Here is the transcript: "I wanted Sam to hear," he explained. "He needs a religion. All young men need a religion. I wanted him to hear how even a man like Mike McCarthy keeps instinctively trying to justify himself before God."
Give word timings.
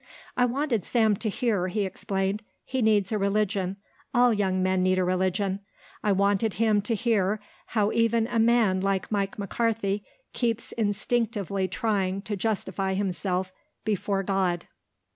"I 0.35 0.45
wanted 0.45 0.83
Sam 0.83 1.15
to 1.17 1.29
hear," 1.29 1.67
he 1.67 1.85
explained. 1.85 2.41
"He 2.65 2.81
needs 2.81 3.11
a 3.11 3.19
religion. 3.19 3.77
All 4.15 4.33
young 4.33 4.63
men 4.63 4.81
need 4.81 4.97
a 4.97 5.03
religion. 5.03 5.59
I 6.03 6.11
wanted 6.11 6.55
him 6.55 6.81
to 6.81 6.95
hear 6.95 7.39
how 7.77 7.91
even 7.91 8.25
a 8.25 8.39
man 8.39 8.81
like 8.81 9.11
Mike 9.11 9.37
McCarthy 9.37 10.03
keeps 10.33 10.71
instinctively 10.71 11.67
trying 11.67 12.23
to 12.23 12.35
justify 12.35 12.95
himself 12.95 13.53
before 13.85 14.23
God." 14.23 14.65